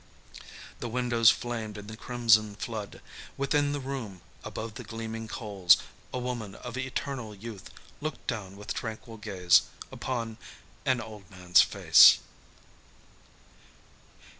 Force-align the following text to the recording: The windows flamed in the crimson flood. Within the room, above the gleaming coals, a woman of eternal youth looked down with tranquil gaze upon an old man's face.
The 0.79 0.89
windows 0.89 1.29
flamed 1.29 1.77
in 1.77 1.85
the 1.85 1.95
crimson 1.95 2.55
flood. 2.55 3.03
Within 3.37 3.71
the 3.71 3.79
room, 3.79 4.21
above 4.43 4.73
the 4.73 4.83
gleaming 4.83 5.27
coals, 5.27 5.77
a 6.11 6.17
woman 6.17 6.55
of 6.55 6.75
eternal 6.75 7.35
youth 7.35 7.69
looked 8.01 8.25
down 8.25 8.57
with 8.57 8.73
tranquil 8.73 9.17
gaze 9.17 9.61
upon 9.91 10.37
an 10.87 11.01
old 11.01 11.29
man's 11.29 11.61
face. 11.61 12.17